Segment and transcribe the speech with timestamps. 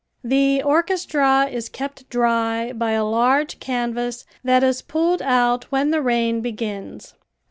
[0.23, 6.01] The orchestra is kept dry by a large canvas that is pulled out when the
[6.01, 7.13] rain begins.